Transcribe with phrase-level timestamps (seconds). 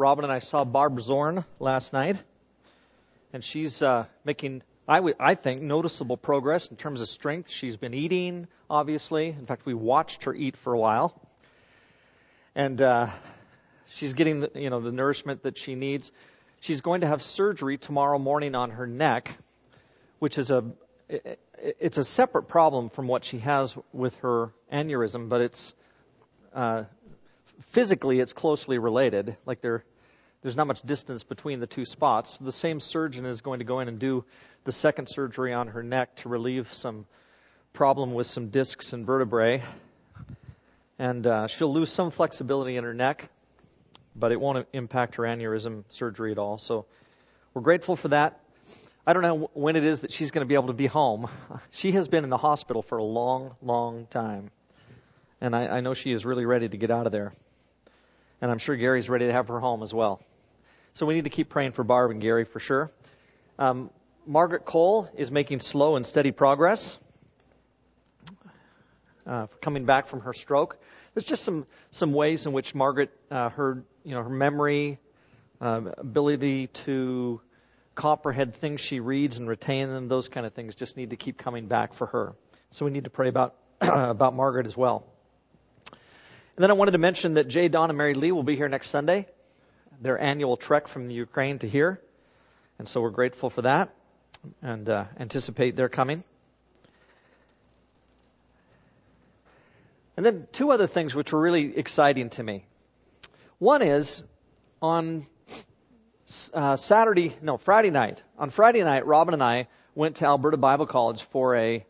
[0.00, 2.16] Robin and I saw Barb Zorn last night,
[3.34, 7.50] and she's uh, making, I, w- I think, noticeable progress in terms of strength.
[7.50, 9.28] She's been eating, obviously.
[9.28, 11.20] In fact, we watched her eat for a while,
[12.54, 13.08] and uh,
[13.88, 16.10] she's getting, the, you know, the nourishment that she needs.
[16.62, 19.36] She's going to have surgery tomorrow morning on her neck,
[20.18, 20.64] which is a,
[21.58, 25.74] it's a separate problem from what she has with her aneurysm, but it's
[26.54, 26.84] uh,
[27.60, 29.36] physically it's closely related.
[29.44, 29.84] Like there,
[30.42, 32.38] there's not much distance between the two spots.
[32.38, 34.24] The same surgeon is going to go in and do
[34.64, 37.06] the second surgery on her neck to relieve some
[37.72, 39.62] problem with some discs and vertebrae,
[40.98, 43.28] and uh, she'll lose some flexibility in her neck,
[44.16, 46.58] but it won't impact her aneurysm surgery at all.
[46.58, 46.86] So
[47.54, 48.40] we're grateful for that.
[49.06, 51.28] I don't know when it is that she's going to be able to be home.
[51.70, 54.50] She has been in the hospital for a long, long time.
[55.40, 57.32] And I, I know she is really ready to get out of there.
[58.42, 60.20] And I'm sure Gary's ready to have her home as well.
[60.94, 62.90] So we need to keep praying for Barb and Gary for sure.
[63.58, 63.90] Um,
[64.26, 66.98] Margaret Cole is making slow and steady progress,
[69.26, 70.78] uh, coming back from her stroke.
[71.14, 74.98] There's just some some ways in which Margaret, uh, her you know her memory,
[75.60, 77.40] uh, ability to
[77.94, 81.36] comprehend things she reads and retain them, those kind of things, just need to keep
[81.36, 82.34] coming back for her.
[82.70, 85.04] So we need to pray about about Margaret as well.
[86.56, 88.68] And then I wanted to mention that Jay, Don, and Mary Lee will be here
[88.68, 89.26] next Sunday,
[90.00, 92.00] their annual trek from the Ukraine to here.
[92.78, 93.94] And so we're grateful for that
[94.62, 96.24] and uh, anticipate their coming.
[100.16, 102.64] And then two other things which were really exciting to me.
[103.58, 104.22] One is
[104.82, 105.26] on
[106.54, 108.22] uh, Saturday, no, Friday night.
[108.38, 111.84] On Friday night, Robin and I went to Alberta Bible College for a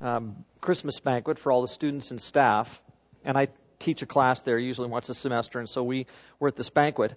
[0.00, 2.82] um, Christmas banquet for all the students and staff.
[3.24, 6.06] And I teach a class there usually once a semester, and so we
[6.38, 7.14] were at this banquet.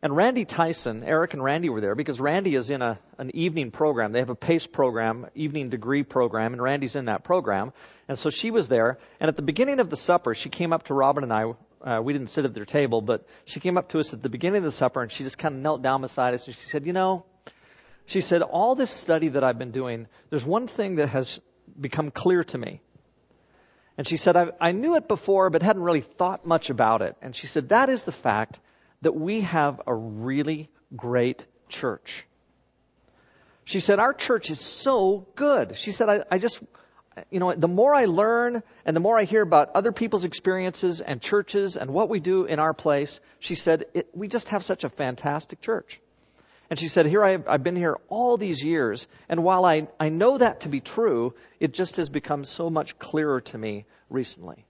[0.00, 3.72] And Randy Tyson, Eric and Randy were there because Randy is in a, an evening
[3.72, 4.12] program.
[4.12, 7.72] They have a PACE program, evening degree program, and Randy's in that program.
[8.06, 8.98] And so she was there.
[9.18, 11.52] And at the beginning of the supper, she came up to Robin and I.
[11.80, 14.28] Uh, we didn't sit at their table, but she came up to us at the
[14.28, 16.62] beginning of the supper and she just kind of knelt down beside us and she
[16.62, 17.24] said, You know,
[18.08, 21.40] she said, all this study that I've been doing, there's one thing that has
[21.78, 22.80] become clear to me.
[23.98, 27.16] And she said, I, I knew it before, but hadn't really thought much about it.
[27.20, 28.60] And she said, that is the fact
[29.02, 32.24] that we have a really great church.
[33.64, 35.76] She said, our church is so good.
[35.76, 36.62] She said, I, I just,
[37.28, 41.00] you know, the more I learn and the more I hear about other people's experiences
[41.00, 44.84] and churches and what we do in our place, she said, we just have such
[44.84, 46.00] a fantastic church.
[46.70, 49.88] And she said, Here I have, I've been here all these years, and while I,
[49.98, 53.86] I know that to be true, it just has become so much clearer to me
[54.10, 54.66] recently.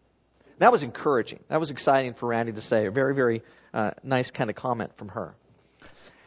[0.59, 1.41] That was encouraging.
[1.49, 2.87] That was exciting for Randy to say.
[2.87, 3.43] A very, very
[3.73, 5.35] uh, nice kind of comment from her.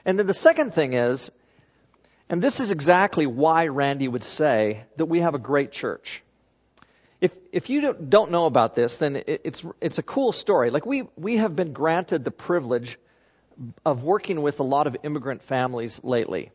[0.05, 1.31] And then the second thing is,
[2.29, 6.23] and this is exactly why Randy would say that we have a great church.
[7.19, 10.71] If, if you don't know about this, then it, it's, it's a cool story.
[10.71, 12.97] Like we, we have been granted the privilege
[13.85, 16.51] of working with a lot of immigrant families lately.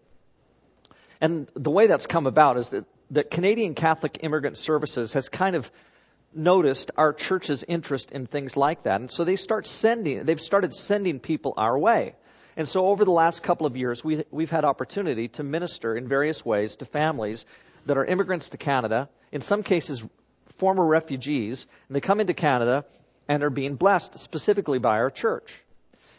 [1.21, 5.57] And the way that's come about is that, that Canadian Catholic Immigrant Services has kind
[5.57, 5.71] of
[6.35, 9.01] noticed our church's interest in things like that.
[9.01, 12.15] And so they start sending, they've started sending people our way.
[12.57, 16.09] And so over the last couple of years, we, we've had opportunity to minister in
[16.09, 17.45] various ways to families
[17.87, 20.05] that are immigrants to Canada, in some cases
[20.57, 22.85] former refugees, and they come into Canada
[23.29, 25.53] and are being blessed specifically by our church.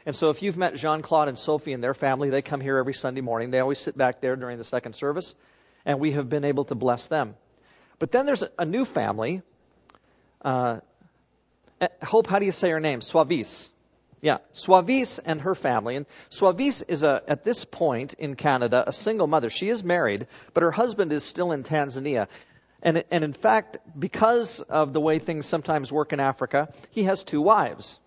[0.07, 2.77] And so if you've met Jean Claude and Sophie and their family, they come here
[2.77, 3.51] every Sunday morning.
[3.51, 5.35] They always sit back there during the second service,
[5.85, 7.35] and we have been able to bless them.
[7.99, 9.41] But then there's a new family.
[10.41, 10.77] Uh,
[11.81, 13.01] eh, Hope, how do you say her name?
[13.01, 13.69] Suavis.
[14.21, 15.97] Yeah, Suavis and her family.
[15.97, 19.49] And Suavis is a, at this point in Canada, a single mother.
[19.49, 22.29] She is married, but her husband is still in Tanzania.
[22.81, 27.25] And, and in fact, because of the way things sometimes work in Africa, he has
[27.25, 27.99] two wives.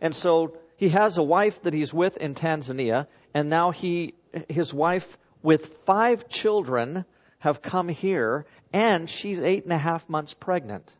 [0.00, 4.14] And so he has a wife that he's with in Tanzania, and now he,
[4.48, 7.04] his wife with five children
[7.38, 10.90] have come here, and she's eight and a half months pregnant.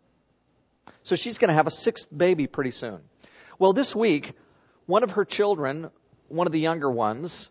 [1.03, 3.01] So she's going to have a sixth baby pretty soon.
[3.59, 4.35] Well, this week,
[4.85, 5.89] one of her children,
[6.29, 7.49] one of the younger ones,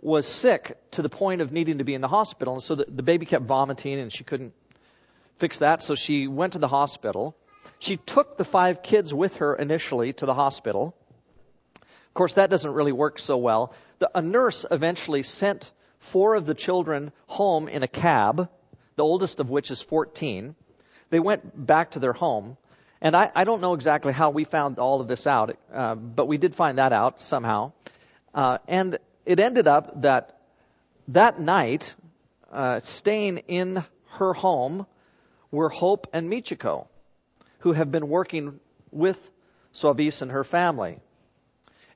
[0.00, 2.54] was sick to the point of needing to be in the hospital.
[2.54, 4.54] And so the, the baby kept vomiting and she couldn't
[5.36, 5.82] fix that.
[5.82, 7.36] So she went to the hospital.
[7.78, 10.94] She took the five kids with her initially to the hospital
[12.18, 13.72] course, that doesn't really work so well.
[14.00, 15.70] The, a nurse eventually sent
[16.00, 18.48] four of the children home in a cab,
[18.96, 20.54] the oldest of which is 14.
[21.10, 22.56] They went back to their home.
[23.00, 26.26] And I, I don't know exactly how we found all of this out, uh, but
[26.26, 27.72] we did find that out somehow.
[28.34, 30.40] Uh, and it ended up that
[31.08, 31.94] that night,
[32.52, 33.84] uh, staying in
[34.18, 34.86] her home
[35.50, 36.86] were Hope and Michiko,
[37.60, 38.60] who have been working
[38.90, 39.18] with
[39.72, 40.98] Suavis and her family.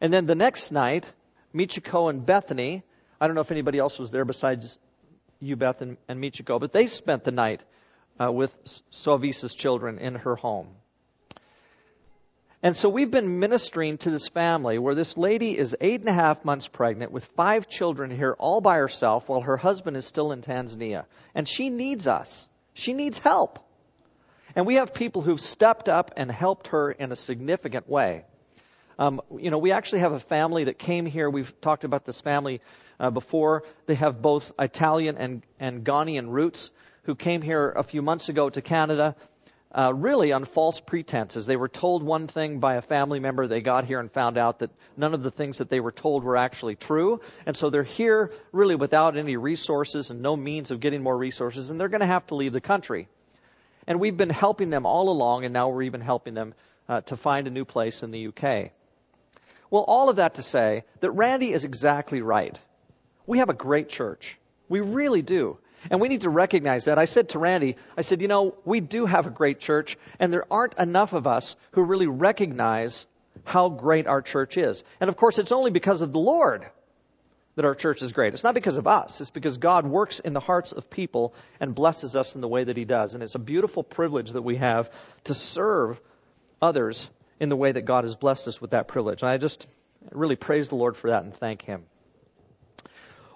[0.03, 1.11] And then the next night,
[1.55, 2.83] Michiko and Bethany,
[3.21, 4.77] I don't know if anybody else was there besides
[5.39, 7.63] you, Beth, and, and Michiko, but they spent the night
[8.21, 8.53] uh, with
[8.91, 10.67] Suavis's children in her home.
[12.65, 16.13] And so we've been ministering to this family where this lady is eight and a
[16.13, 20.33] half months pregnant with five children here all by herself while her husband is still
[20.33, 21.05] in Tanzania.
[21.33, 22.49] And she needs us.
[22.75, 23.61] She needs help.
[24.57, 28.25] And we have people who've stepped up and helped her in a significant way.
[28.99, 31.29] Um, you know, we actually have a family that came here.
[31.29, 32.61] We've talked about this family
[33.01, 33.65] uh, before.
[33.87, 36.71] They have both Italian and, and Ghanaian roots
[37.05, 39.17] who came here a few months ago to Canada
[39.75, 41.47] uh, really on false pretenses.
[41.47, 43.47] They were told one thing by a family member.
[43.47, 46.25] They got here and found out that none of the things that they were told
[46.25, 47.21] were actually true.
[47.47, 51.71] And so they're here really without any resources and no means of getting more resources,
[51.71, 53.09] and they're going to have to leave the country.
[53.87, 56.55] And we've been helping them all along, and now we're even helping them
[56.89, 58.73] uh, to find a new place in the UK.
[59.73, 62.61] Well, all of that to say that Randy is exactly right.
[63.27, 64.37] We have a great church.
[64.69, 65.57] We really do.
[65.91, 66.99] And we need to recognize that.
[66.99, 70.31] I said to Randy, I said, you know, we do have a great church, and
[70.31, 73.07] there aren't enough of us who really recognize
[73.45, 74.85] how great our church is.
[75.01, 76.67] And of course, it's only because of the Lord
[77.57, 78.35] that our church is great.
[78.35, 79.23] It's not because of us.
[79.23, 82.65] It's because God works in the hearts of people and blesses us in the way
[82.65, 83.15] that He does.
[83.15, 84.91] And it's a beautiful privilege that we have
[85.25, 85.99] to serve
[86.61, 87.09] others
[87.43, 89.23] in the way that God has blessed us with that privilege.
[89.23, 89.67] And I just
[90.13, 91.83] really praise the Lord for that and thank Him.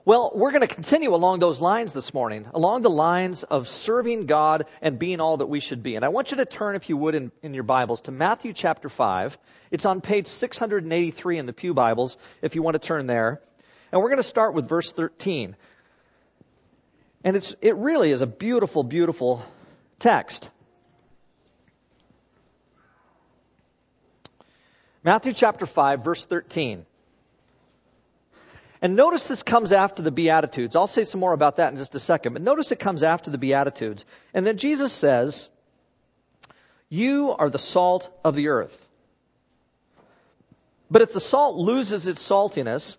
[0.05, 4.27] Well, we're going to continue along those lines this morning, along the lines of serving
[4.27, 5.97] God and being all that we should be.
[5.97, 8.53] And I want you to turn, if you would, in, in your Bibles to Matthew
[8.53, 9.37] chapter 5.
[9.73, 13.41] It's on page 683 in the Pew Bibles, if you want to turn there.
[13.91, 15.57] And we're going to start with verse 13.
[17.25, 19.45] And it's, it really is a beautiful, beautiful
[19.99, 20.49] text.
[25.07, 26.85] Matthew chapter 5, verse 13.
[28.83, 30.75] And notice this comes after the Beatitudes.
[30.75, 33.31] I'll say some more about that in just a second, but notice it comes after
[33.31, 34.05] the Beatitudes.
[34.35, 35.49] And then Jesus says,
[36.89, 38.77] You are the salt of the earth.
[40.91, 42.97] But if the salt loses its saltiness,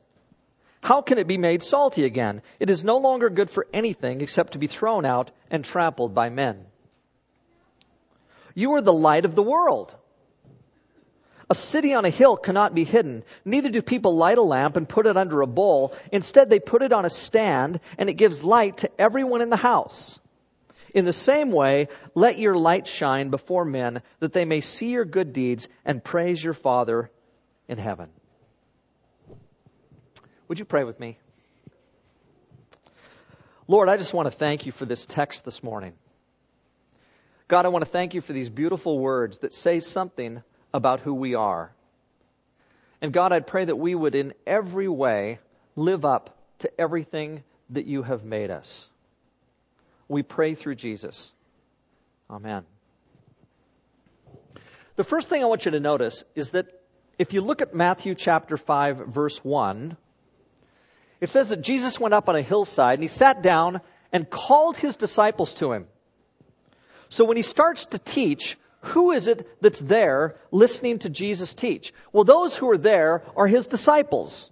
[0.82, 2.42] how can it be made salty again?
[2.58, 6.30] It is no longer good for anything except to be thrown out and trampled by
[6.30, 6.68] men.
[8.56, 9.94] You are the light of the world.
[11.50, 13.24] A city on a hill cannot be hidden.
[13.46, 15.94] Neither do people light a lamp and put it under a bowl.
[16.12, 19.56] Instead, they put it on a stand, and it gives light to everyone in the
[19.56, 20.20] house.
[20.94, 25.06] In the same way, let your light shine before men, that they may see your
[25.06, 27.10] good deeds and praise your Father
[27.70, 28.10] in heaven.
[30.50, 31.18] Would you pray with me?
[33.70, 35.94] Lord, I just want to thank you for this text this morning.
[37.48, 40.42] God, I want to thank you for these beautiful words that say something
[40.74, 41.72] about who we are.
[43.02, 45.40] And God, I pray that we would in every way
[45.76, 48.90] live up to everything that you have made us.
[50.08, 51.32] We pray through Jesus.
[52.30, 52.64] Amen.
[54.96, 56.68] The first thing I want you to notice is that
[57.20, 59.96] if you look at Matthew chapter 5 verse 1,
[61.20, 64.78] it says that Jesus went up on a hillside and he sat down and called
[64.78, 65.88] his disciples to him.
[67.10, 71.94] So when he starts to teach, who is it that's there listening to Jesus teach?
[72.12, 74.52] Well, those who are there are his disciples.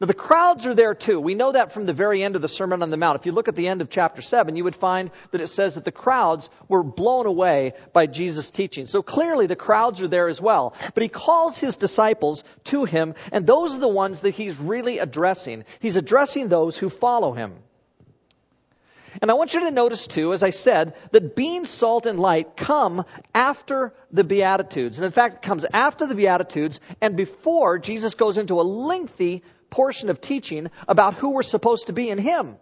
[0.00, 1.20] Now, the crowds are there too.
[1.20, 3.18] We know that from the very end of the Sermon on the Mount.
[3.18, 5.76] If you look at the end of chapter 7, you would find that it says
[5.76, 8.86] that the crowds were blown away by Jesus' teaching.
[8.86, 10.74] So clearly the crowds are there as well.
[10.94, 14.98] But he calls his disciples to him, and those are the ones that he's really
[14.98, 15.64] addressing.
[15.78, 17.54] He's addressing those who follow him.
[19.20, 22.56] And I want you to notice too, as I said, that being salt and light
[22.56, 23.04] come
[23.34, 24.98] after the Beatitudes.
[24.98, 29.42] And in fact, it comes after the Beatitudes and before Jesus goes into a lengthy
[29.70, 32.56] portion of teaching about who we're supposed to be in Him.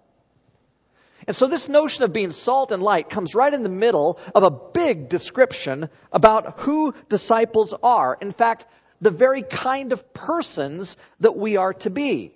[1.26, 4.42] And so this notion of being salt and light comes right in the middle of
[4.42, 8.18] a big description about who disciples are.
[8.20, 8.66] In fact,
[9.00, 12.34] the very kind of persons that we are to be.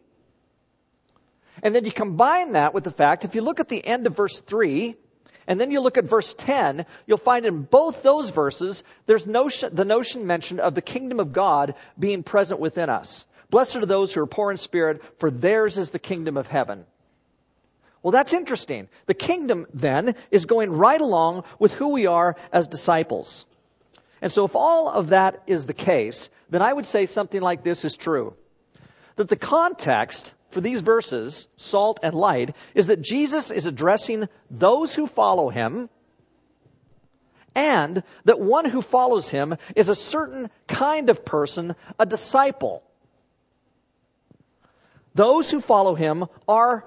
[1.63, 4.17] And then you combine that with the fact, if you look at the end of
[4.17, 4.97] verse 3,
[5.47, 9.75] and then you look at verse 10, you'll find in both those verses, there's notion,
[9.75, 13.27] the notion mentioned of the kingdom of God being present within us.
[13.49, 16.85] Blessed are those who are poor in spirit, for theirs is the kingdom of heaven.
[18.03, 18.89] Well, that's interesting.
[19.07, 23.47] The kingdom then is going right along with who we are as disciples.
[24.21, 27.63] And so if all of that is the case, then I would say something like
[27.63, 28.35] this is true
[29.17, 34.95] that the context for these verses, salt and light, is that Jesus is addressing those
[34.95, 35.91] who follow him
[37.55, 42.83] and that one who follows him is a certain kind of person, a disciple.
[45.15, 46.87] Those who follow him are,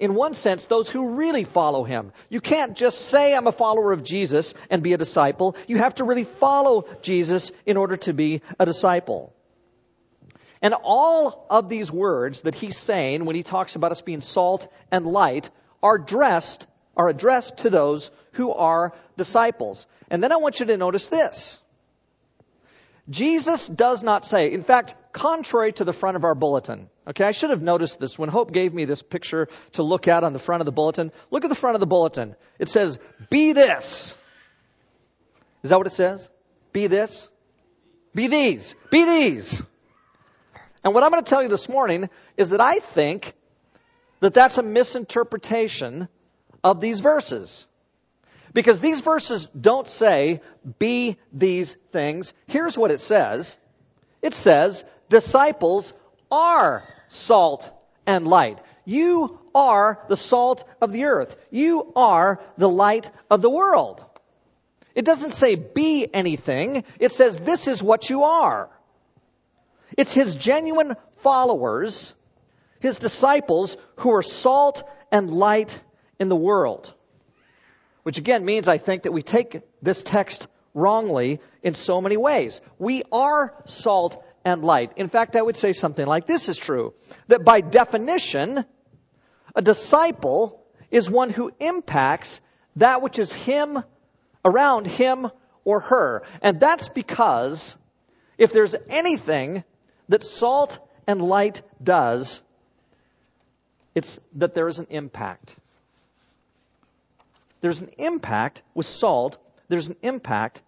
[0.00, 2.12] in one sense, those who really follow him.
[2.30, 5.54] You can't just say, I'm a follower of Jesus and be a disciple.
[5.68, 9.34] You have to really follow Jesus in order to be a disciple.
[10.62, 14.72] And all of these words that he's saying when he talks about us being salt
[14.92, 15.50] and light
[15.82, 16.66] are addressed,
[16.96, 19.86] are addressed to those who are disciples.
[20.08, 21.58] And then I want you to notice this.
[23.10, 27.32] Jesus does not say, in fact, contrary to the front of our bulletin, okay, I
[27.32, 30.38] should have noticed this when Hope gave me this picture to look at on the
[30.38, 31.10] front of the bulletin.
[31.32, 32.36] Look at the front of the bulletin.
[32.60, 34.16] It says, be this.
[35.64, 36.30] Is that what it says?
[36.72, 37.28] Be this?
[38.14, 38.76] Be these.
[38.90, 39.64] Be these.
[40.84, 43.34] And what I'm going to tell you this morning is that I think
[44.20, 46.08] that that's a misinterpretation
[46.62, 47.66] of these verses.
[48.54, 50.40] Because these verses don't say,
[50.78, 52.34] be these things.
[52.46, 53.56] Here's what it says.
[54.20, 55.92] It says, disciples
[56.30, 57.70] are salt
[58.06, 58.58] and light.
[58.84, 61.36] You are the salt of the earth.
[61.50, 64.04] You are the light of the world.
[64.94, 66.84] It doesn't say be anything.
[66.98, 68.68] It says this is what you are.
[69.96, 72.14] It's his genuine followers,
[72.80, 75.80] his disciples, who are salt and light
[76.18, 76.92] in the world.
[78.02, 82.60] Which again means I think that we take this text wrongly in so many ways.
[82.78, 84.92] We are salt and light.
[84.96, 86.94] In fact, I would say something like this is true.
[87.28, 88.64] That by definition,
[89.54, 92.40] a disciple is one who impacts
[92.76, 93.82] that which is him,
[94.44, 95.28] around him
[95.64, 96.22] or her.
[96.40, 97.76] And that's because
[98.38, 99.62] if there's anything
[100.08, 102.42] that salt and light does,
[103.94, 105.56] it's that there is an impact.
[107.60, 109.38] There's an impact with salt.
[109.68, 110.62] There's an impact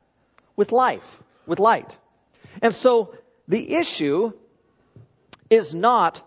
[0.57, 1.99] with life, with light.
[2.63, 3.15] And so
[3.49, 4.33] the issue
[5.51, 6.23] is not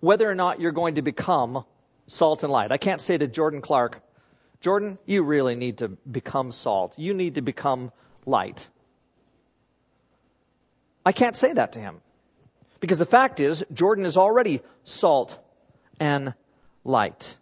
[0.00, 1.64] whether or not you're going to become
[2.06, 2.70] salt and light.
[2.72, 4.00] I can't say to Jordan Clark,
[4.60, 6.94] Jordan, you really need to become salt.
[6.98, 7.92] You need to become
[8.26, 8.68] light.
[11.04, 12.00] I can't say that to him.
[12.84, 15.38] Because the fact is, Jordan is already salt
[15.98, 16.34] and
[16.84, 17.34] light.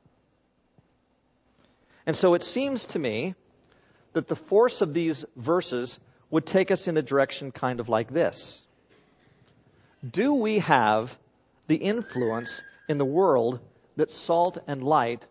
[2.06, 3.34] And so it seems to me
[4.12, 5.98] that the force of these verses
[6.30, 8.64] would take us in a direction kind of like this.
[10.08, 11.18] Do we have
[11.66, 13.58] the influence in the world
[13.96, 15.26] that salt and light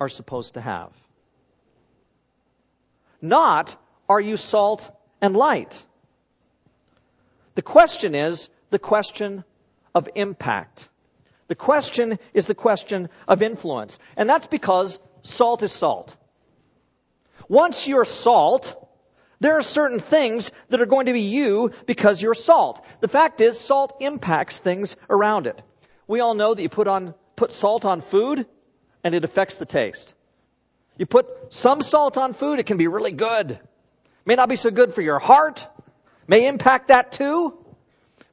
[0.00, 0.90] are supposed to have?
[3.20, 3.76] Not,
[4.08, 5.84] are you salt and light?
[7.56, 9.44] The question is the question
[9.94, 10.88] of impact.
[11.46, 14.00] The question is the question of influence.
[14.16, 16.16] And that's because salt is salt.
[17.48, 18.74] Once you're salt,
[19.38, 22.84] there are certain things that are going to be you because you're salt.
[23.00, 25.62] The fact is, salt impacts things around it.
[26.08, 28.44] We all know that you put on, put salt on food
[29.04, 30.14] and it affects the taste.
[30.98, 33.60] You put some salt on food, it can be really good.
[34.26, 35.68] May not be so good for your heart,
[36.26, 37.63] may impact that too,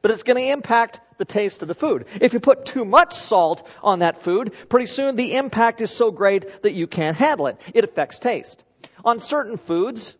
[0.01, 2.05] but it's going to impact the taste of the food.
[2.19, 6.11] If you put too much salt on that food, pretty soon the impact is so
[6.11, 7.59] great that you can't handle it.
[7.73, 8.63] It affects taste.
[9.05, 10.15] On certain foods,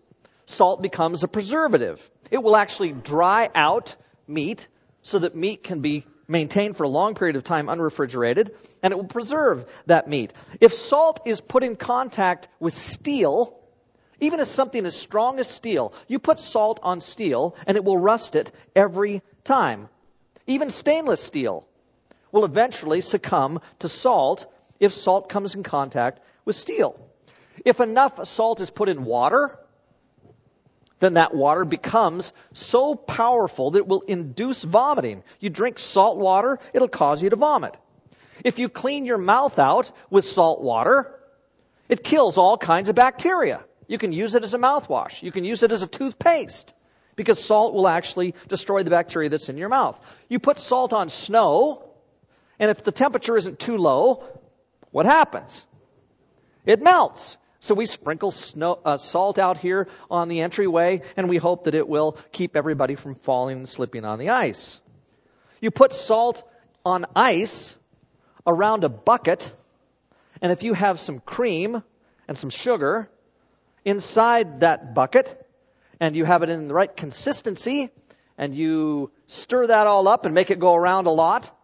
[0.46, 2.10] salt becomes a preservative.
[2.30, 3.96] It will actually dry out
[4.28, 4.68] meat
[5.02, 8.96] so that meat can be maintained for a long period of time unrefrigerated, and it
[8.96, 10.32] will preserve that meat.
[10.62, 13.60] If salt is put in contact with steel,
[14.22, 17.98] even as something as strong as steel, you put salt on steel and it will
[17.98, 19.90] rust it every time.
[20.48, 21.68] Even stainless steel
[22.32, 24.46] will eventually succumb to salt
[24.80, 27.00] if salt comes in contact with steel.
[27.66, 29.58] If enough salt is put in water,
[31.00, 35.24] then that water becomes so powerful that it will induce vomiting.
[35.40, 37.76] You drink salt water, it'll cause you to vomit.
[38.44, 41.14] If you clean your mouth out with salt water,
[41.90, 43.62] it kills all kinds of bacteria.
[43.88, 45.22] You can use it as a mouthwash.
[45.22, 46.74] You can use it as a toothpaste
[47.22, 50.00] because salt will actually destroy the bacteria that's in your mouth.
[50.28, 51.84] You put salt on snow,
[52.58, 54.24] and if the temperature isn't too low,
[54.92, 55.66] what happens?
[56.66, 57.38] It melts.
[57.60, 61.76] So we sprinkle snow, uh, salt out here on the entryway, and we hope that
[61.76, 64.82] it will keep everybody from falling and slipping on the ice.
[65.60, 66.42] You put salt
[66.84, 67.78] on ice
[68.48, 69.54] around a bucket,
[70.42, 71.84] and if you have some cream
[72.28, 73.10] and some sugar
[73.86, 75.41] inside that bucket,
[76.02, 77.92] and you have it in the right consistency
[78.38, 81.56] and you stir that all up and make it go around a lot,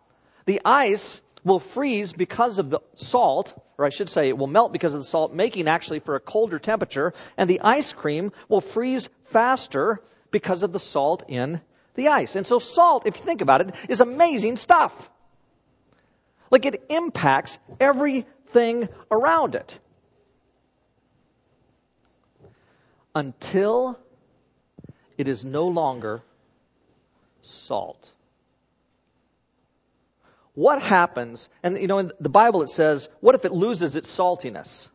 [0.45, 4.71] the ice will freeze because of the salt, or I should say it will melt
[4.71, 8.61] because of the salt, making actually for a colder temperature, and the ice cream will
[8.61, 11.59] freeze faster because of the salt in
[11.95, 12.35] the ice.
[12.35, 15.09] And so salt, if you think about it, is amazing stuff.
[16.51, 19.79] Like it impacts everything around it.
[23.15, 23.97] Until
[25.17, 26.21] it is no longer
[27.41, 28.11] salt.
[30.53, 34.09] What happens, and you know, in the Bible it says, what if it loses its
[34.15, 34.89] saltiness?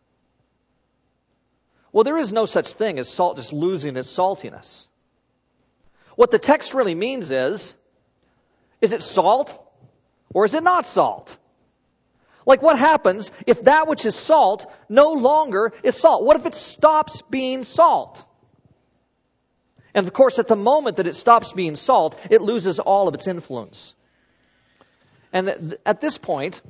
[1.93, 4.88] Well, there is no such thing as salt just losing its saltiness.
[6.17, 7.76] What the text really means is,
[8.81, 9.57] is it salt
[10.35, 11.37] or is it not salt?
[12.45, 16.25] Like what happens if that which is salt no longer is salt?
[16.25, 18.25] What if it stops being salt?
[19.95, 23.15] And of course, at the moment that it stops being salt, it loses all of
[23.15, 23.95] its influence.
[25.33, 26.61] And at this point,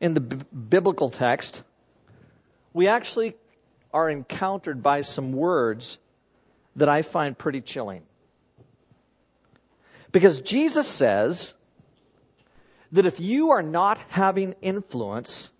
[0.00, 1.62] in the b- biblical text,
[2.72, 3.34] we actually
[3.92, 5.98] are encountered by some words
[6.76, 8.02] that I find pretty chilling.
[10.12, 11.54] Because Jesus says
[12.92, 15.50] that if you are not having influence,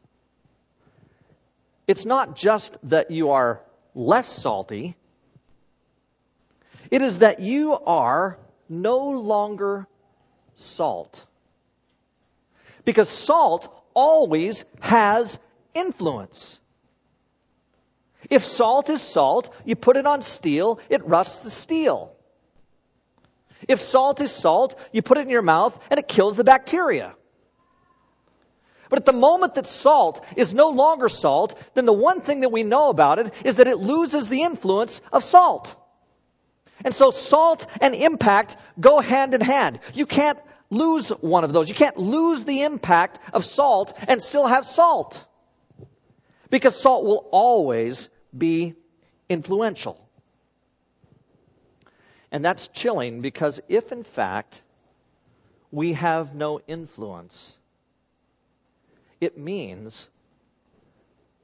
[1.87, 3.61] it's not just that you are
[3.95, 4.97] less salty,
[6.91, 9.87] it is that you are no longer
[10.55, 11.25] salt.
[12.85, 15.39] Because salt always has
[15.75, 16.61] influence.
[18.29, 22.13] If salt is salt, you put it on steel, it rusts the steel.
[23.69, 27.15] If salt is salt, you put it in your mouth and it kills the bacteria.
[28.89, 32.51] But at the moment that salt is no longer salt, then the one thing that
[32.51, 35.77] we know about it is that it loses the influence of salt.
[36.85, 39.81] And so salt and impact go hand in hand.
[39.95, 40.39] You can't
[40.71, 41.69] lose one of those.
[41.69, 45.25] You can't lose the impact of salt and still have salt.
[46.49, 48.75] Because salt will always be
[49.28, 50.00] influential.
[52.33, 54.63] And that's chilling because if in fact
[55.73, 57.59] we have no influence,
[59.21, 60.09] it means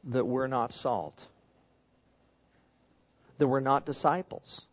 [0.04, 1.26] that we're not salt,
[3.38, 4.64] that we're not disciples.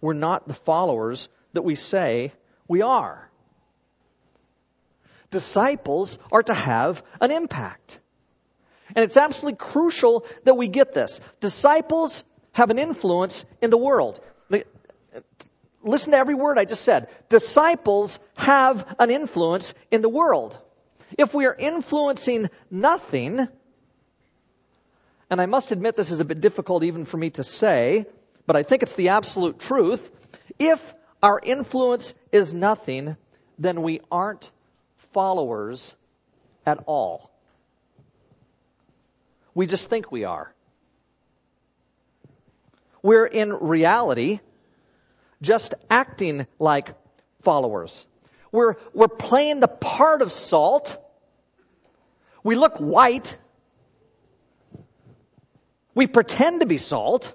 [0.00, 2.32] We're not the followers that we say
[2.68, 3.30] we are.
[5.30, 8.00] Disciples are to have an impact.
[8.94, 11.20] And it's absolutely crucial that we get this.
[11.40, 14.20] Disciples have an influence in the world.
[15.82, 17.08] Listen to every word I just said.
[17.28, 20.58] Disciples have an influence in the world.
[21.16, 23.46] If we are influencing nothing,
[25.30, 28.06] and I must admit this is a bit difficult even for me to say,
[28.46, 30.10] but I think it's the absolute truth.
[30.58, 33.16] If our influence is nothing,
[33.58, 34.50] then we aren't
[35.12, 35.94] followers
[36.64, 37.30] at all.
[39.54, 40.52] We just think we are.
[43.02, 44.40] We're in reality
[45.42, 46.94] just acting like
[47.42, 48.06] followers.
[48.52, 50.98] We're, we're playing the part of salt.
[52.42, 53.36] We look white.
[55.94, 57.34] We pretend to be salt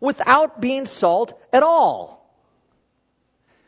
[0.00, 2.20] without being salt at all.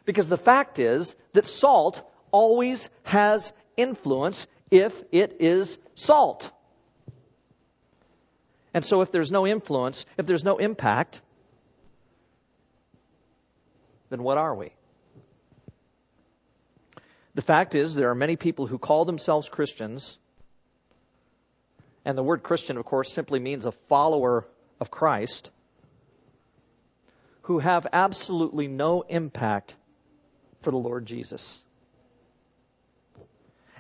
[0.05, 6.51] Because the fact is that salt always has influence if it is salt.
[8.75, 11.21] And so if there's no influence, if there's no impact,
[14.09, 14.73] then what are we?
[17.35, 20.19] The fact is, there are many people who call themselves Christians,
[22.05, 24.47] and the word Christian, of course, simply means a follower
[24.81, 25.51] of Christ,
[27.43, 29.77] who have absolutely no impact
[30.61, 31.61] for the Lord Jesus.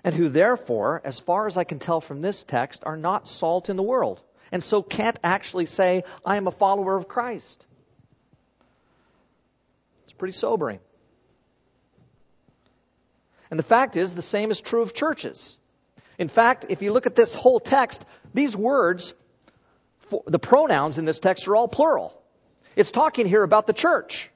[0.05, 3.71] And who therefore, as far as I can tell from this text, are not salt
[3.71, 4.21] in the world.
[4.51, 7.65] And so can't actually say, I am a follower of Christ.
[10.05, 10.81] It's pretty sobering.
[13.51, 15.57] And the fact is, the same is true of churches.
[16.19, 19.15] In fact, if you look at this whole text, these words,
[20.27, 22.22] the pronouns in this text are all plural.
[22.77, 24.31] It's talking here about the church.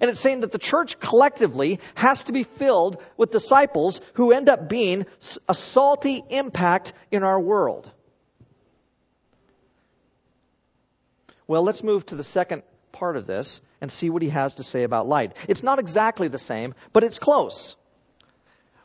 [0.00, 4.48] And it's saying that the church collectively has to be filled with disciples who end
[4.48, 5.06] up being
[5.48, 7.90] a salty impact in our world.
[11.48, 14.62] Well, let's move to the second part of this and see what he has to
[14.62, 15.36] say about light.
[15.48, 17.74] It's not exactly the same, but it's close.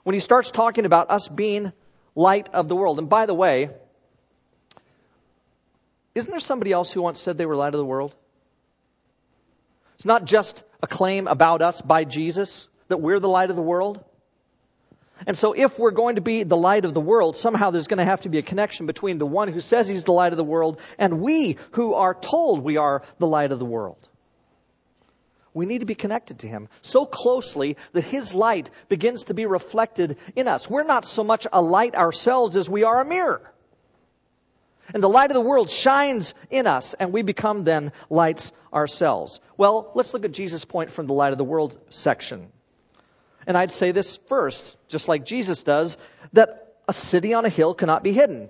[0.03, 1.73] When he starts talking about us being
[2.15, 2.99] light of the world.
[2.99, 3.69] And by the way,
[6.15, 8.13] isn't there somebody else who once said they were light of the world?
[9.95, 13.61] It's not just a claim about us by Jesus, that we're the light of the
[13.61, 14.03] world?
[15.25, 17.99] And so if we're going to be the light of the world, somehow there's going
[17.99, 20.37] to have to be a connection between the one who says he's the light of
[20.37, 24.09] the world and we who are told we are the light of the world.
[25.53, 29.45] We need to be connected to him so closely that his light begins to be
[29.45, 30.67] reflected in us.
[30.69, 33.52] We're not so much a light ourselves as we are a mirror.
[34.93, 39.41] And the light of the world shines in us, and we become then lights ourselves.
[39.57, 42.49] Well, let's look at Jesus' point from the light of the world section.
[43.47, 45.97] And I'd say this first, just like Jesus does,
[46.33, 48.49] that a city on a hill cannot be hidden.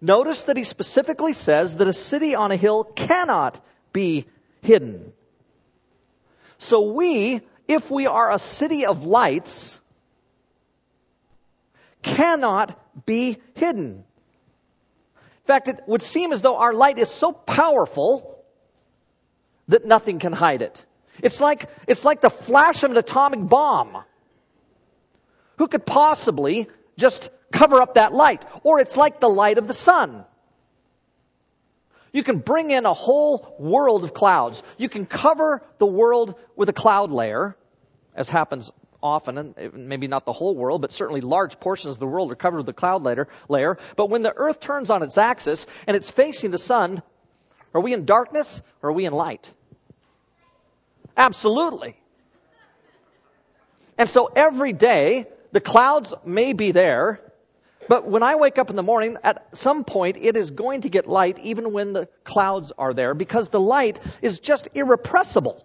[0.00, 3.60] Notice that he specifically says that a city on a hill cannot
[3.92, 4.26] be
[4.60, 5.12] hidden.
[6.58, 9.80] So we, if we are a city of lights,
[12.02, 14.04] cannot be hidden.
[15.48, 18.44] Fact, it would seem as though our light is so powerful
[19.68, 20.84] that nothing can hide it.
[21.22, 23.96] It's like, it's like the flash of an atomic bomb.
[25.56, 28.42] Who could possibly just cover up that light?
[28.62, 30.26] Or it's like the light of the sun.
[32.12, 34.62] You can bring in a whole world of clouds.
[34.76, 37.56] You can cover the world with a cloud layer,
[38.14, 38.70] as happens
[39.02, 42.36] often, and maybe not the whole world, but certainly large portions of the world are
[42.36, 43.78] covered with a cloud layer, layer.
[43.96, 47.02] But when the earth turns on its axis and it's facing the sun,
[47.74, 49.52] are we in darkness or are we in light?
[51.16, 51.96] Absolutely.
[53.96, 57.20] And so every day, the clouds may be there,
[57.88, 60.88] but when I wake up in the morning, at some point, it is going to
[60.88, 65.64] get light even when the clouds are there because the light is just irrepressible.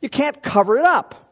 [0.00, 1.23] You can't cover it up.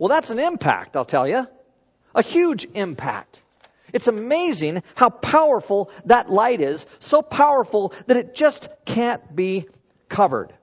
[0.00, 1.46] Well, that's an impact, I'll tell you.
[2.14, 3.42] A huge impact.
[3.92, 6.86] It's amazing how powerful that light is.
[7.00, 9.68] So powerful that it just can't be
[10.08, 10.54] covered.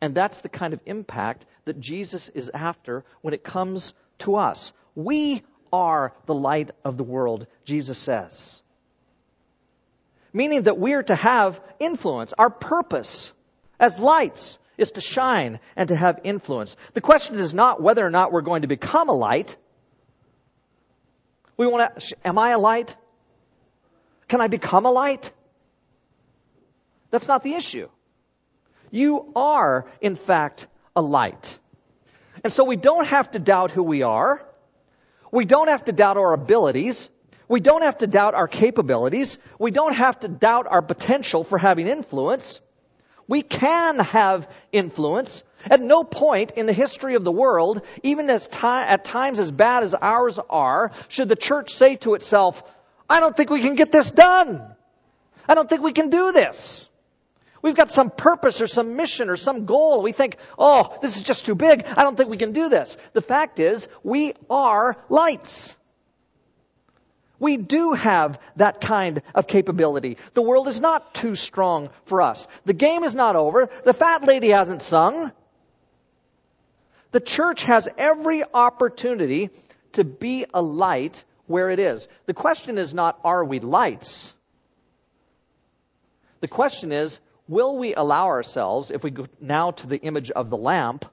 [0.00, 4.72] And that's the kind of impact that Jesus is after when it comes to us.
[4.94, 8.62] We are the light of the world, Jesus says.
[10.32, 12.32] Meaning that we're to have influence.
[12.38, 13.34] Our purpose
[13.78, 16.76] as lights is to shine and to have influence.
[16.94, 19.56] The question is not whether or not we're going to become a light.
[21.56, 22.96] We want to, am I a light?
[24.28, 25.32] Can I become a light?
[27.10, 27.88] That's not the issue.
[28.90, 31.58] You are, in fact, a light.
[32.44, 34.46] And so we don't have to doubt who we are.
[35.32, 37.10] We don't have to doubt our abilities.
[37.48, 39.38] We don't have to doubt our capabilities.
[39.58, 42.60] We don't have to doubt our potential for having influence.
[43.28, 45.44] We can have influence.
[45.66, 49.82] At no point in the history of the world, even as at times as bad
[49.82, 52.62] as ours are, should the church say to itself,
[53.08, 54.62] I don't think we can get this done.
[55.48, 56.88] I don't think we can do this.
[57.60, 60.00] We've got some purpose or some mission or some goal.
[60.00, 61.86] We think, oh, this is just too big.
[61.96, 62.96] I don't think we can do this.
[63.14, 65.76] The fact is, we are lights.
[67.40, 70.18] We do have that kind of capability.
[70.34, 72.48] The world is not too strong for us.
[72.64, 73.68] The game is not over.
[73.84, 75.32] The fat lady hasn't sung.
[77.12, 79.50] The church has every opportunity
[79.92, 82.08] to be a light where it is.
[82.26, 84.34] The question is not, are we lights?
[86.40, 90.50] The question is, will we allow ourselves, if we go now to the image of
[90.50, 91.04] the lamp,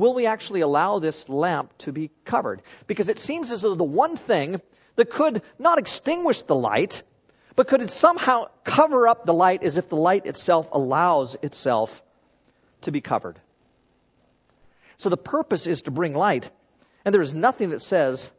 [0.00, 2.62] will we actually allow this lamp to be covered?
[2.86, 4.60] Because it seems as though the one thing
[4.96, 7.02] that could not extinguish the light,
[7.54, 12.02] but could it somehow cover up the light as if the light itself allows itself
[12.82, 13.38] to be covered.
[14.96, 16.50] So the purpose is to bring light,
[17.04, 18.32] and there is nothing that says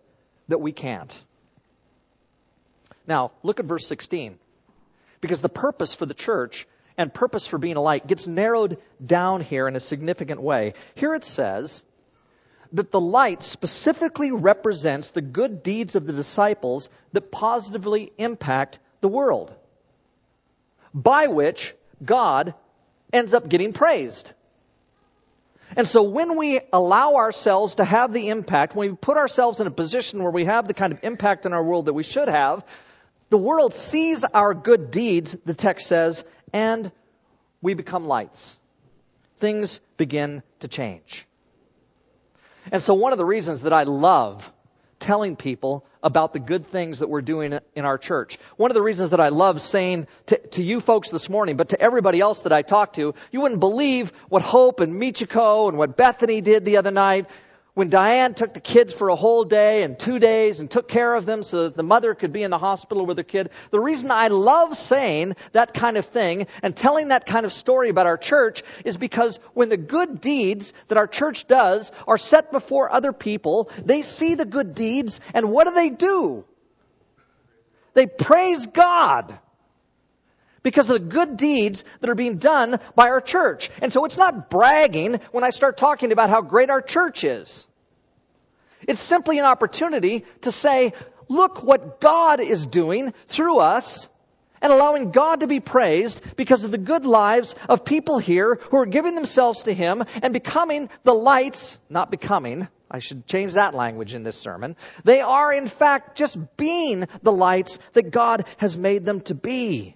[0.48, 1.24] that we can't.
[3.08, 4.38] Now, look at verse 16.
[5.22, 9.42] Because the purpose for the church and purpose for being a light gets narrowed down
[9.42, 10.74] here in a significant way.
[10.96, 11.84] Here it says
[12.74, 19.10] that the light specifically represents the good deeds of the disciples that positively impact the
[19.10, 19.54] world,
[20.94, 21.74] by which
[22.04, 22.54] God
[23.12, 24.32] ends up getting praised.
[25.76, 29.68] And so when we allow ourselves to have the impact, when we put ourselves in
[29.68, 32.28] a position where we have the kind of impact in our world that we should
[32.28, 32.66] have,
[33.30, 36.92] the world sees our good deeds, the text says, and
[37.62, 38.58] we become lights.
[39.38, 41.26] Things begin to change.
[42.72, 44.52] And so one of the reasons that I love
[45.00, 48.38] telling people about the good things that we're doing in our church.
[48.56, 51.70] One of the reasons that I love saying to, to you folks this morning, but
[51.70, 55.78] to everybody else that I talk to, you wouldn't believe what Hope and Michiko and
[55.78, 57.30] what Bethany did the other night
[57.74, 61.16] when Diane took the kids for a whole day and two days and took care
[61.16, 63.50] of them so that the mother could be in the hospital with her kid.
[63.70, 67.90] The reason I love saying that kind of thing and telling that kind of story
[67.90, 72.52] about our church is because when the good deeds that our church does are set
[72.52, 76.44] before other people, they see the good deeds and what do they do?
[77.94, 79.38] They praise God
[80.64, 83.70] because of the good deeds that are being done by our church.
[83.82, 87.66] And so it's not bragging when I start talking about how great our church is.
[88.88, 90.94] It's simply an opportunity to say,
[91.28, 94.08] look what God is doing through us
[94.62, 98.78] and allowing God to be praised because of the good lives of people here who
[98.78, 103.74] are giving themselves to Him and becoming the lights, not becoming, I should change that
[103.74, 104.76] language in this sermon.
[105.04, 109.96] They are in fact just being the lights that God has made them to be.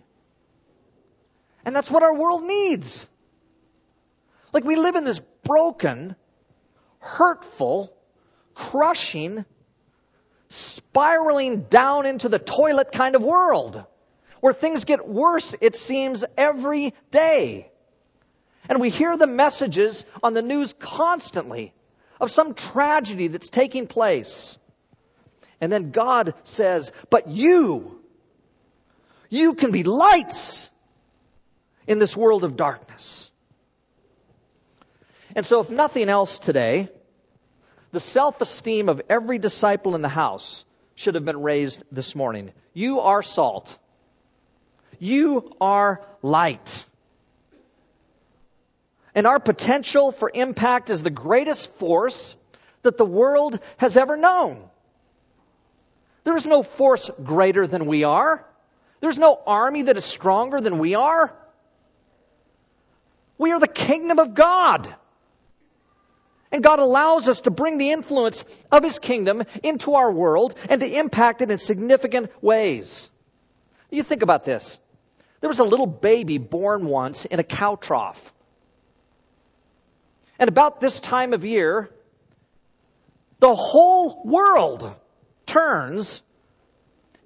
[1.66, 3.08] And that's what our world needs.
[4.54, 6.16] Like we live in this broken,
[7.00, 7.92] hurtful,
[8.54, 9.44] crushing,
[10.50, 13.84] spiraling down into the toilet kind of world
[14.40, 17.72] where things get worse, it seems, every day.
[18.70, 21.74] And we hear the messages on the news constantly
[22.22, 24.58] of some tragedy that's taking place.
[25.60, 28.00] And then God says, but you,
[29.30, 30.70] you can be lights
[31.88, 33.32] in this world of darkness.
[35.36, 36.90] And so, if nothing else today,
[37.92, 42.52] the self esteem of every disciple in the house should have been raised this morning.
[42.74, 43.78] You are salt.
[45.00, 46.86] You are light.
[49.14, 52.36] And our potential for impact is the greatest force
[52.84, 54.70] that the world has ever known.
[56.24, 58.46] There is no force greater than we are.
[59.00, 61.34] There's no army that is stronger than we are.
[63.38, 64.94] We are the kingdom of God.
[66.52, 70.80] And God allows us to bring the influence of His kingdom into our world and
[70.82, 73.10] to impact it in significant ways.
[73.92, 74.80] You think about this.
[75.42, 78.34] There was a little baby born once in a cow trough.
[80.40, 81.90] And about this time of year,
[83.40, 84.96] the whole world
[85.46, 86.22] turns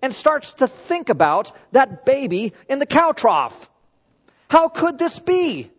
[0.02, 3.70] and starts to think about that baby in the cow trough.
[4.50, 5.72] How could this be?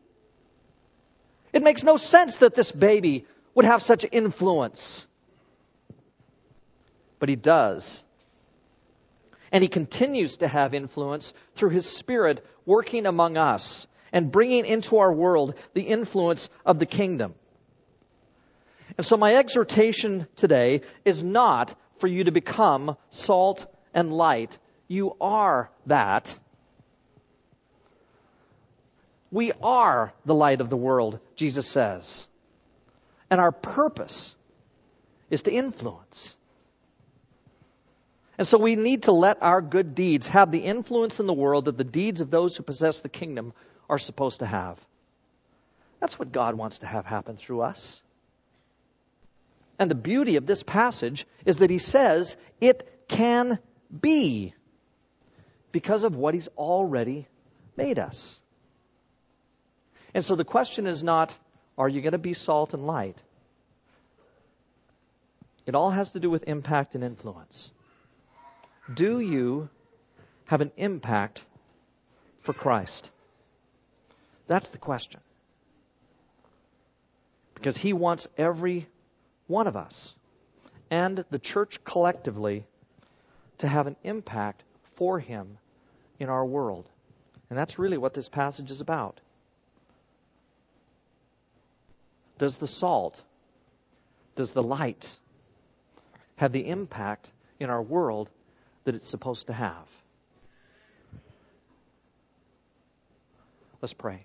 [1.52, 5.06] It makes no sense that this baby would have such influence.
[7.18, 8.04] But he does.
[9.52, 14.98] And he continues to have influence through his spirit working among us and bringing into
[14.98, 17.34] our world the influence of the kingdom.
[18.96, 24.58] And so my exhortation today is not for you to become salt and light.
[24.88, 26.36] You are that.
[29.30, 32.26] We are the light of the world, Jesus says.
[33.30, 34.34] And our purpose
[35.30, 36.36] is to influence.
[38.38, 41.66] And so we need to let our good deeds have the influence in the world
[41.66, 43.52] that the deeds of those who possess the kingdom
[43.88, 44.78] are supposed to have.
[46.00, 48.02] That's what God wants to have happen through us.
[49.78, 53.58] And the beauty of this passage is that he says it can
[54.00, 54.54] be
[55.72, 57.26] because of what he's already
[57.76, 58.40] made us.
[60.14, 61.34] And so the question is not,
[61.78, 63.16] are you going to be salt and light?
[65.66, 67.70] It all has to do with impact and influence.
[68.92, 69.68] Do you
[70.46, 71.44] have an impact
[72.40, 73.10] for Christ?
[74.48, 75.20] That's the question.
[77.54, 78.88] Because he wants every
[79.46, 80.14] one of us
[80.90, 82.64] and the church collectively
[83.58, 84.62] to have an impact
[84.94, 85.58] for him
[86.18, 86.88] in our world.
[87.48, 89.20] And that's really what this passage is about.
[92.40, 93.22] Does the salt,
[94.34, 95.14] does the light
[96.36, 98.30] have the impact in our world
[98.84, 99.86] that it's supposed to have?
[103.82, 104.24] Let's pray.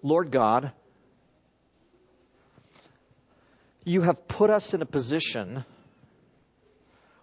[0.00, 0.70] Lord God,
[3.84, 5.64] you have put us in a position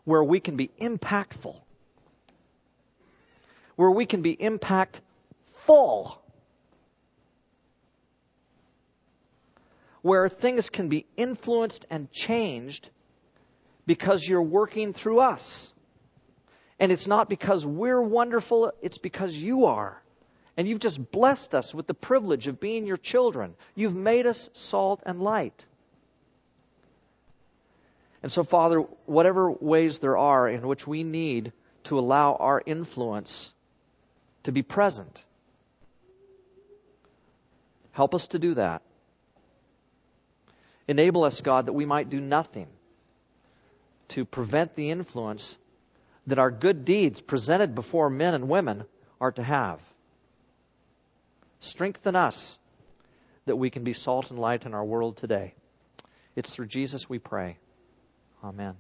[0.03, 1.55] where we can be impactful,
[3.77, 6.18] where we can be impactful
[10.01, 12.89] where things can be influenced and changed
[13.85, 15.73] because you're working through us.
[16.79, 20.01] And it's not because we're wonderful, it's because you are.
[20.55, 23.55] And you've just blessed us with the privilege of being your children.
[23.75, 25.65] You've made us salt and light.
[28.21, 31.53] And so, Father, whatever ways there are in which we need
[31.85, 33.53] to allow our influence
[34.43, 35.23] to be present,
[37.99, 38.81] Help us to do that.
[40.89, 42.65] Enable us, God, that we might do nothing
[44.07, 45.55] to prevent the influence
[46.25, 48.83] that our good deeds presented before men and women
[49.21, 49.79] are to have.
[51.59, 52.57] Strengthen us
[53.45, 55.53] that we can be salt and light in our world today.
[56.35, 57.57] It's through Jesus we pray.
[58.43, 58.75] Amen.